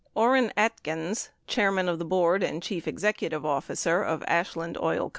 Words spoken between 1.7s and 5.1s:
of the board and chief executive officer of Ashland Oil Co.